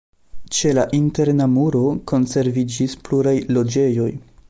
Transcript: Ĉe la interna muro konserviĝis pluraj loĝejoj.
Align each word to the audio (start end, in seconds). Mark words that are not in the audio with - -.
Ĉe 0.59 0.71
la 0.77 0.85
interna 0.99 1.47
muro 1.57 1.83
konserviĝis 2.13 3.01
pluraj 3.07 3.39
loĝejoj. 3.59 4.15